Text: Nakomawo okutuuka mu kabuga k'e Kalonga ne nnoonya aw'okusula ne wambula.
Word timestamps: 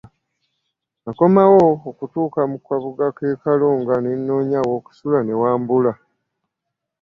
Nakomawo 1.03 1.63
okutuuka 1.89 2.41
mu 2.51 2.57
kabuga 2.67 3.05
k'e 3.17 3.29
Kalonga 3.41 3.95
ne 3.99 4.11
nnoonya 4.19 4.59
aw'okusula 4.63 5.19
ne 5.23 5.33
wambula. 5.41 5.93